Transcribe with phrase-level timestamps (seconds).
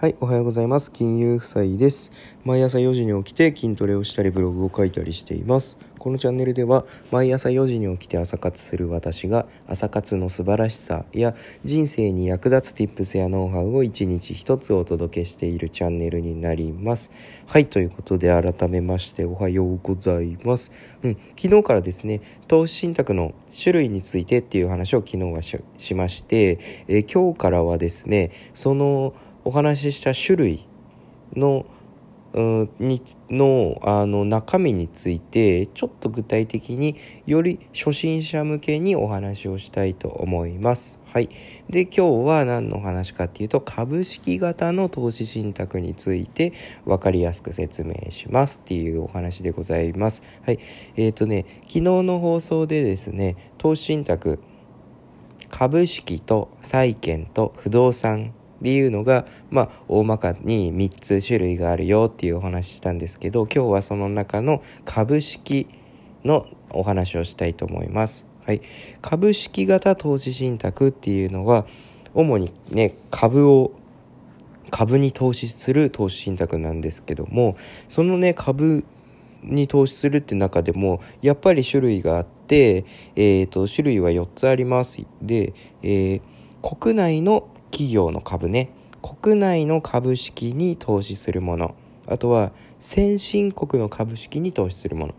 [0.00, 0.90] はい、おはようございます。
[0.90, 2.10] 金融夫妻です。
[2.42, 5.76] 毎朝4時に起きて筋トレをしたりブログを書いたりしています。
[5.98, 11.34] このチャンネルでは毎朝4時に起きて朝活する私が朝活の素晴らしさや
[11.64, 17.12] 人生に役立つ tips やノウハウを一日一つお届けしているチャンネルになります。
[17.46, 20.72] はい、ということで改めましておはようございます。
[21.02, 26.58] うん、昨日からですね、投資信託の種類についてっていう話を昨日はしまして、
[26.88, 29.12] え、今日からはですね、その
[29.44, 30.66] お話しした種類
[31.34, 31.66] の
[32.78, 41.00] にのあの中身についてちょっと具体的により初心者向けにお話をしたいと思います。
[41.12, 41.28] はい。
[41.68, 46.52] で、今日は何の話かっていうと、株式型の投資信託について
[46.84, 50.22] 分かりやすく説明しますっていうお話でございます。
[50.46, 50.60] はい。
[50.94, 54.38] えっ、ー、とね、昨日の放送でですね、投資信託、
[55.48, 65.66] 株式と債券と不動産っていうのが、まあ、大まかに3つ種類があるよっていうお話したんですけど今日はその中の株式
[66.24, 68.26] のお話をしたいと思います。
[68.46, 68.62] はい、
[69.00, 71.66] 株式型投資信託っていうのは
[72.14, 73.72] 主にね株を
[74.70, 77.56] 株に投資する投資信託なんですけども
[77.88, 78.84] そのね株
[79.42, 82.84] に投資するって中でもやっぱり種類があって、
[83.16, 86.20] えーと、種類は4つありますで、えー、
[86.62, 88.70] 国内の企業の株ね。
[89.02, 91.74] 国内の株式に投資するもの。
[92.06, 95.14] あとは先進国の株式に投資するもの。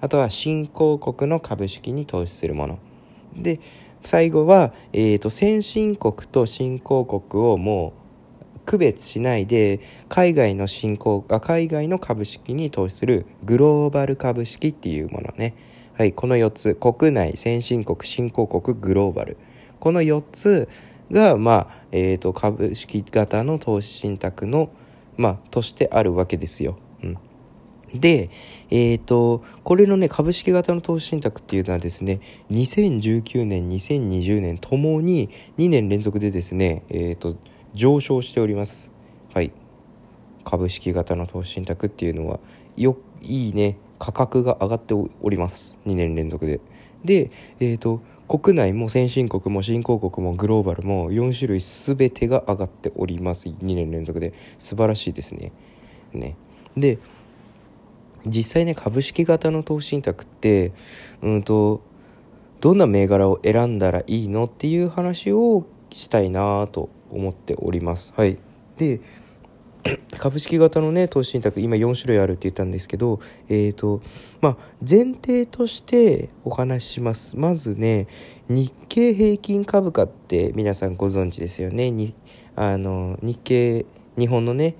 [0.00, 2.78] あとは新興国の株式に投資するもの。
[3.36, 3.60] で
[4.04, 7.92] 最後は、えーと、先進国と新興国をも
[8.56, 15.54] う区別しないで海外の新興あ海外の株式に投資するグローバル株式っていうものね。
[15.94, 16.74] はいこの4つ。
[16.74, 19.36] 国内先進国新興国グローバル。
[19.80, 20.68] この4つ
[21.10, 24.70] が、まあえーと、株式型の投資信託の、
[25.16, 26.78] まあ、としてあるわけですよ。
[27.02, 27.18] うん
[27.94, 28.30] で、
[28.70, 32.20] え、ー、と、これのね、株式型の投資信託っていうのはですね、
[32.50, 37.36] 2019年、2020年ともに2年連続でですね、え、ー、と、
[37.72, 38.90] 上昇しております。
[39.32, 39.52] はい。
[40.44, 42.40] 株式型の投資信託っていうのは、
[42.76, 45.78] よ、いいね、価格が上がっております。
[45.86, 46.60] 2年連続で。
[47.04, 47.30] で、
[47.60, 55.50] えっ、ー、と、国内も先進国も新興国もグローバルも4種類全てが上がっております2年連続で素晴らしいですね。
[56.12, 56.36] ね
[56.76, 56.98] で
[58.26, 60.72] 実際ね株式型の投資信託って
[61.22, 61.80] うんと
[62.60, 68.12] どんな銘柄を選んだらいいのっていう話をしたいなと思っております。
[68.16, 68.38] はい、
[68.76, 69.00] で
[70.18, 74.02] 株式型のね投資信託今4種類あるって言ったんですけどえっ、ー、と
[74.40, 74.56] まあ
[74.88, 77.36] 前提としてお話しします。
[77.36, 78.06] まずね
[78.48, 81.90] 日経平均株価って皆さんご存知ですよね。
[81.90, 82.14] に
[82.56, 83.86] あの日経
[84.18, 84.74] 日本のね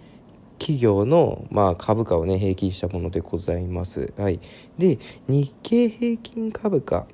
[0.58, 4.12] 企業の、まあ、株価をね平均したものでございます。
[4.18, 4.40] はい、
[4.76, 4.98] で
[5.28, 7.06] 日経平均株価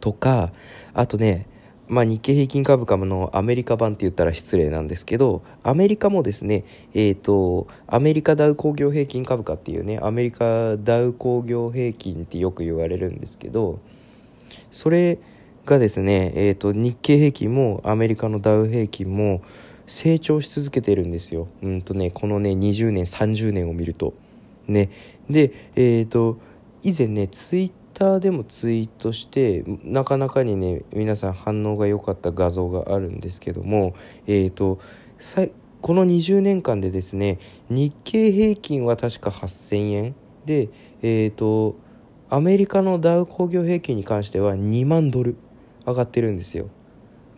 [0.00, 0.52] とか
[0.92, 1.46] あとね
[1.90, 6.64] まあ、日経平均株価のアメリカ版って言ったら失礼なんですけどアメリカもですね
[6.94, 13.80] え、ー、とアメリカダウ工業平均株価っていうねアメリカダウ工業平均ってよく言われるんですけど
[14.70, 15.18] それ
[15.66, 19.42] がですね、えーと、日経平均もアメリカのダウ平均も
[19.86, 21.48] 成長し続けてるんですよ。
[21.62, 24.14] うんとねこのね20年30年を見ると。
[24.68, 24.90] ね、
[25.28, 26.38] でえ、ー、と
[26.82, 33.94] 以前ねツイッターでもツイートしてなかなかにね皆さん反応が良かった画像があるんですけども
[34.26, 34.80] えっ、ー、と
[35.82, 37.38] この20年間でですね
[37.68, 40.14] 日経平均は確か8000円。
[40.46, 40.70] で
[41.02, 41.76] えっ、ー、と
[42.30, 45.36] アメリカのダウ工業平均に関しては2万ドル
[45.86, 46.70] 上がってるんですよ。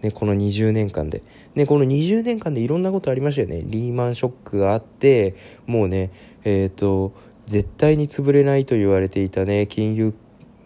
[0.01, 1.23] ね、この20年間で、
[1.55, 3.63] ね、この20年間でいろんなことありましたよね。
[3.65, 5.35] リーマンショックがあって
[5.67, 6.13] もうね
[6.45, 7.13] えっ、ー、と
[7.47, 10.15] 絶対に潰れないと言われていたね金融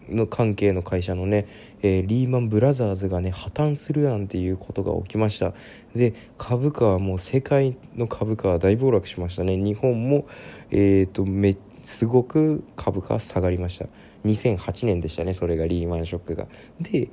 [0.09, 1.47] の関係の会社のね、
[1.81, 5.53] えー、リーマンブラザーズがね破綻するなんていうことが起きました。
[5.95, 9.57] で株価はもう世界の株価は大暴落しましたね。
[9.57, 10.27] 日本も
[10.71, 13.85] えっ、ー、とめすごく株価下がりました。
[14.25, 16.47] 2008年でしたねそれがリーマンショックが。
[16.81, 17.09] で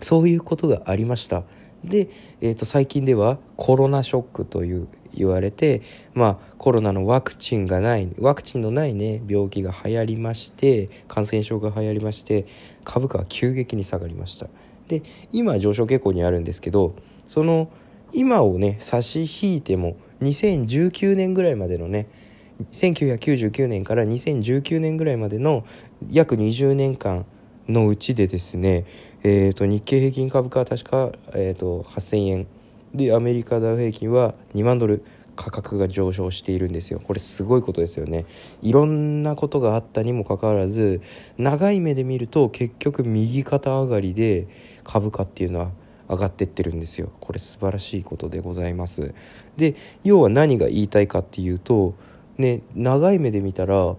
[0.00, 1.44] そういうことがありました。
[1.84, 2.08] で、
[2.40, 5.82] えー、と最近ではコロナショックという言われて、
[6.14, 12.46] まあ、コロナのワクチンがないワクチンのないね病気が流行りまして感染症が流行りまして
[12.84, 14.48] 株価は急激に下がりました。
[14.88, 15.02] で
[15.32, 16.94] 今上昇傾向にあるんですけど
[17.26, 17.70] その
[18.12, 22.08] 今をね差し引いても2019年ぐらいまでのね
[22.70, 25.64] 1999年から2019年ぐらいまでの
[26.10, 27.26] 約20年間
[27.68, 28.84] のうちでですね、
[29.24, 32.46] えーと、日経平均株価は確か、えーと、8000円
[32.92, 35.04] でアメリカダウ平均は2万ドル
[35.36, 37.00] 価格が上昇しているんですよ。
[37.00, 38.26] これすごいことですよね。
[38.62, 41.00] いろんなことがあったにもかかわらず
[41.38, 44.48] 長い目で見ると結局右肩上がりで
[44.82, 45.70] 株価っていうのは
[46.08, 47.12] 上がってってるんですよ。
[47.20, 49.14] これ素晴らしいことでございます。
[49.56, 51.94] で要は何が言いたいかっていうと
[52.38, 53.94] ね長い目で見たら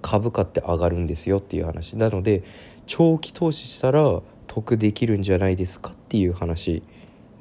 [0.00, 1.96] 株価って上がるんですよっていう話。
[1.96, 2.42] なので
[2.88, 6.82] 長期投資したら得できるんじゃないですかっていう話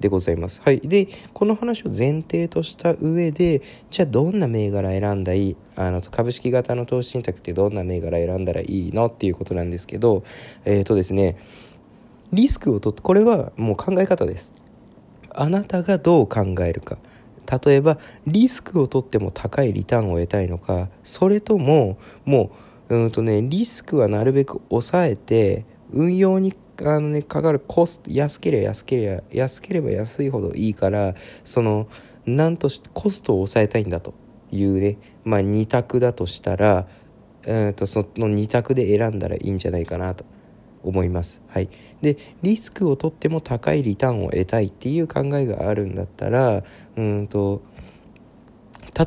[0.02, 0.62] でございます。
[0.64, 0.82] はい。
[0.82, 5.56] で、この話を前提とした上で、じゃあどんな銘柄選んだい？
[5.78, 10.24] あの、株式型の投資信託ってどんな銘柄選んだらいいのっていうことなんですけど、
[10.66, 11.38] えっ、ー、とですね、
[12.34, 14.54] リスクを取って、これはもう考え方です。
[15.32, 16.98] あなたがどう考えるか。
[17.66, 17.98] 例えば、
[18.28, 31.88] リスクを取っても高いリターンを得たいのか、それとも、もう、うんとね、リスクはなるべく抑えて、運用にあの、ね、かかるコスト安ければ安ければ安ければ安いほどいいからその
[32.26, 34.14] なんとしてコストを抑えたいんだと
[34.52, 36.88] いうね、まあ、2択だとしたら、
[37.44, 40.26] えー、とその2択で選んだらいいんじゃないかなと
[40.84, 41.42] 思います。
[41.48, 41.70] はい、
[42.02, 46.64] でリスクを取っても高いリターンを得たいっていう考えがあるんだったら
[46.96, 47.62] うんと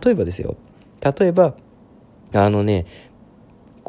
[0.04, 0.56] 例えばですよ
[1.00, 1.54] 例えば
[2.34, 2.86] あのね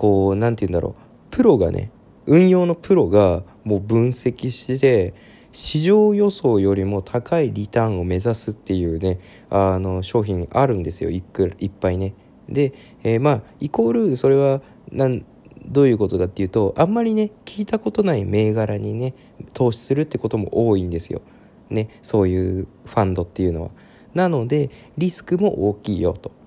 [0.02, 1.92] こう何て言うんだろうプロがね
[2.26, 5.14] 運用のプロがもう分析して
[5.52, 9.20] 市場予想よりも高いリターンを目指すっていうね
[9.52, 12.16] あの商品あるんですよいくいっぱいね。
[12.50, 15.24] で、えー、まあイコールそれはなん
[15.68, 19.14] どういうことかっていうとあんまりね聞いたことない銘柄にね
[19.54, 21.22] 投資するってことも多いんですよ。
[21.70, 23.70] ねそういうファンドっていうのは。
[24.16, 26.41] なのでリスクも大きいよと。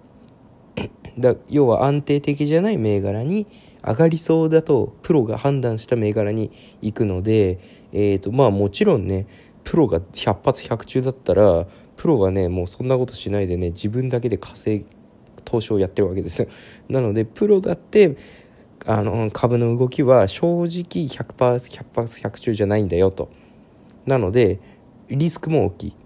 [1.19, 3.47] だ要は安定的じゃない銘柄に
[3.87, 6.50] 上がりそうだとプロが判断した銘柄に
[6.81, 7.59] 行くので、
[7.93, 9.26] えーとまあ、もちろんね
[9.62, 11.67] プロが100発100中だったら
[11.97, 14.85] プロはねもうそんなことしないでね自分だけで稼
[15.44, 16.49] 投資をやってるわけですよ。
[16.88, 18.17] なのでプロだって
[18.87, 23.31] あの株の動きは正直 100%100% 100中じゃないんだよと。
[24.06, 24.59] なので
[25.09, 25.97] リスクも大きい。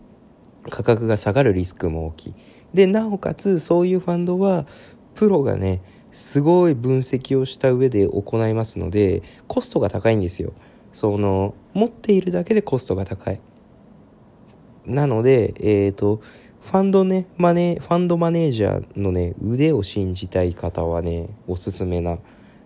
[0.71, 2.35] 価格が下がるリスクも大きい。
[2.75, 4.67] でなおかつそういうファンドは
[5.15, 5.81] プロがね
[6.13, 10.53] すごい分析をした上で行いますのでコストが高いんですよ。
[10.93, 13.41] その持っているだけでコストが高い。
[14.87, 16.21] なのでえっ、ー、と
[16.61, 22.19] ファンドねマネファンドマネージャーのね腕を信じたい方はねおすすめな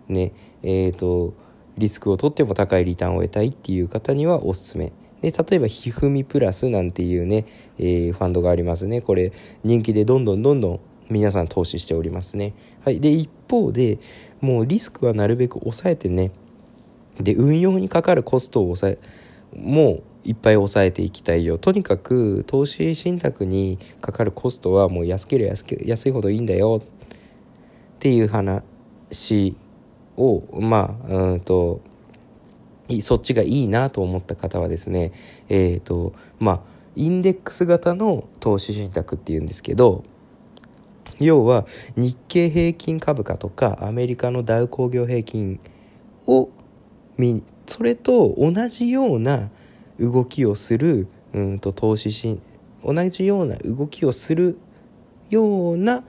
[0.07, 1.33] ねえっ、ー、と
[1.77, 4.91] リスクを取っても高いリターンを得たいっていう方にはおすすめ。
[5.23, 7.45] で例えばひふみプラスなんていうね、
[7.79, 9.01] えー、ファンドがありますね。
[9.01, 9.31] これ
[9.63, 10.79] 人気でどんどんどんどん
[11.09, 12.53] 皆さん投資しておりますね。
[12.83, 13.99] はい、で一方で
[14.41, 16.31] もうリスクはなるべく抑えてね。
[17.21, 21.57] で運用にかかるコストを抑えもういっぱい抑えていきたいよ。
[21.57, 26.81] とにかく投資信託にかかるコストはもう安ければ安安いほどいいんだよ。
[26.83, 29.55] っていう話
[30.17, 31.79] をまあうんと
[33.01, 35.11] そっちがいいなと思った方はですね
[35.49, 36.59] えっ、ー、とまあ
[36.95, 40.03] インデックス型の投資信託っていうんですけど
[41.19, 45.59] 要は日経平均株価とかアメリカのダウ工業平均
[46.27, 46.49] を
[47.17, 49.49] 見それと同じような
[49.99, 52.39] 動きをするうんと投資し
[52.83, 54.57] 同じような動きをする
[55.29, 56.03] ような、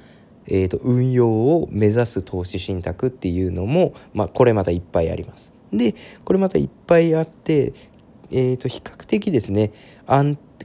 [0.47, 5.52] えーと、運用を目指す投資信託っていうのも、まあ、これまたいっぱいあります。
[5.76, 7.73] でこれまたいっぱいあって、
[8.31, 9.73] えーと比較的ですね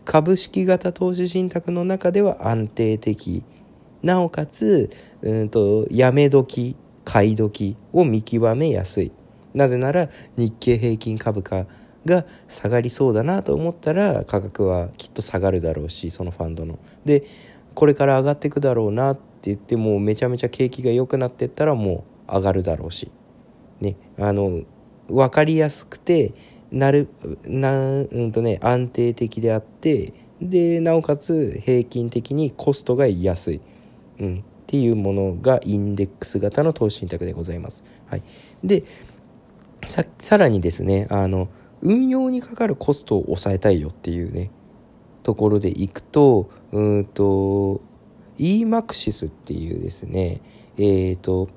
[0.05, 3.43] 株式型投資信託の中では安定的
[4.01, 4.89] なおかつ
[5.21, 9.11] うんとやめ時買い時を見極めやすい
[9.53, 11.65] なぜなら日経平均株価
[12.05, 16.79] が下がりそうだなと思ったら価格はきっと下がるだろうしそのファンドの。
[17.05, 17.23] で
[17.75, 23.11] これから上がっていくだろうなって言ってもめちゃめちゃ景気が良くなってったらもう上がるだろうし。
[23.79, 24.61] ね、あの
[25.09, 26.33] 分かりやすくて
[26.71, 27.09] なる
[27.45, 33.61] なうんとね安定的であってでなおかつ平均的にコストが安い。
[34.19, 37.83] うん、っていうものがインデックス型の投資信託でございます。
[38.05, 38.23] はい、
[38.63, 38.83] で
[39.85, 41.49] ささらにですねあの
[41.81, 44.51] 運用にかかるコストを抑えたいよっていうね
[45.23, 47.81] ところでいくとうんと
[48.37, 50.41] EMAXIS っていうですね
[50.77, 51.49] えっ、ー、と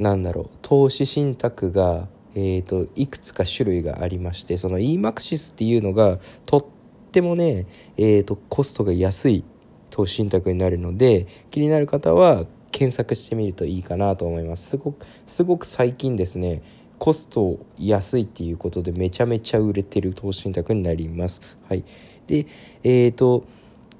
[0.00, 6.64] なんだろう投資信託が、えーと、いくつか種類がありましてその EMAXIS っていうのがとっ
[7.12, 7.66] てもね、
[7.98, 9.44] えーとコストが安い
[9.90, 14.70] 投資信託になるので気になる方は検索してみるといいかなと思います。
[14.70, 16.62] すごくすごく最近ですね
[16.98, 21.40] コスト安いっていうことでめちゃめちゃ売れてる投資信託になります。
[21.68, 21.84] はい。
[22.26, 22.46] で
[22.84, 23.44] えっ、ー、と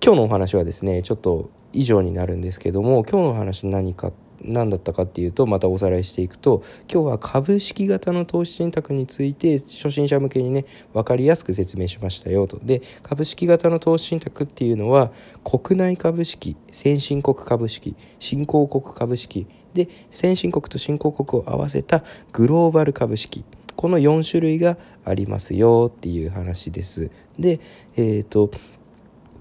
[0.02, 12.58] 今日のお話はですねちょっと以上になるんですけども今日のお話何かって何だったかっていうとまたおさらいしていくと今日は株式型の投資信託について初心者向けにね分かりやすく説明しましたよと。
[12.62, 15.12] で株式型の投資信託っていうのは
[15.44, 23.44] 国内株式先進国株式新興国株式で先進国と新興国を合わせたグローバル株式
[23.76, 27.10] この4種類がありますよっていう話です。
[27.38, 27.60] で、
[27.96, 28.50] えっ、ー、と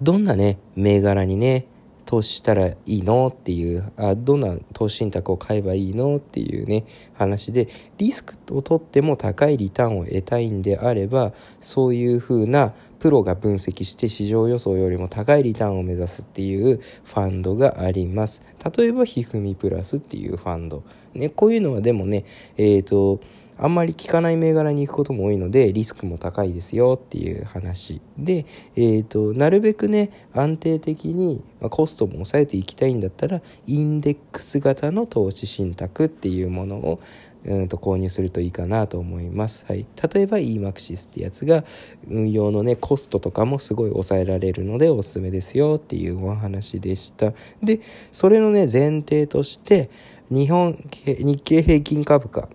[0.01, 1.65] どんなね銘柄にね
[2.09, 3.27] 投資したらいいの？
[3.27, 6.15] っていうあどんな投資信託を買えばいいの？
[6.15, 7.67] っていうね話で
[7.99, 18.41] リスクを取っても高いリターンを得たいんであればそういうふうなプロが分析して市場予想よりも高いリターンを目指すっていうファンドがあります。
[18.75, 20.83] 例えばひふみプラスっていうファンド。
[21.13, 22.25] ねこういうのはでもね
[22.57, 23.19] えっ、ー、と
[23.59, 36.99] あんまり効かない銘柄に行くことも多いのでリスクも高いですよっていう話で、えーと、なるべくね安定的に、ま、コストも抑えていきたいんだったらインデックス型の投資信託っていうものを
[37.45, 39.63] うんと購入するといいかなと思います。
[39.67, 41.63] はい、例えば EMAXIS ってやつが
[42.07, 47.33] 運用のねコストとかもすごい抑えられるのでおすすめですよっていうお話でした。
[47.63, 47.79] で
[48.11, 49.89] それのね前提として
[50.29, 50.73] 日本
[51.05, 52.49] 日経平均株価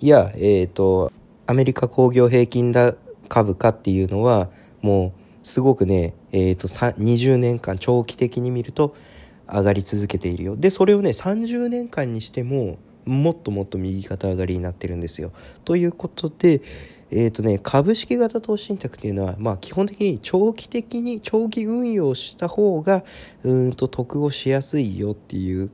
[0.00, 1.12] や、えーと、
[1.46, 2.74] アメリカ工業平均
[3.28, 4.50] 株価っていうのは
[4.82, 8.94] もうすごくね、えーと、20年間長期的に見ると
[9.48, 15.30] 上がり続けているよでそれをね30年間にしてももっともっと右肩上がりになってるんですよ。
[15.64, 16.60] ということで、
[17.12, 23.04] えーとね、株式型投資信託っていうのは、まあ、基本的に長期的に長期運用した方が
[23.44, 25.70] うんと得をしやすいよっていう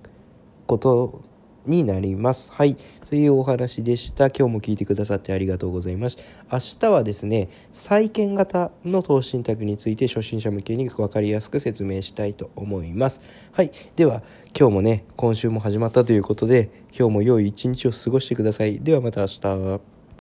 [0.67, 1.23] こと
[1.67, 2.53] になります。
[2.53, 2.77] はい。
[3.09, 4.29] というお話でした。
[4.29, 6.19] 今日も聞いてくださってありがとうございます。
[6.51, 13.21] 明日はですね、債券型の投資信託について初心者向けに分かりやすく説明したいと思います。
[13.53, 13.71] はい。
[13.97, 14.23] では、
[14.59, 18.81] 今日もね、今週も始まったということで、今日も良い一日を過ごしてください。
[18.81, 20.02] ではまた明日。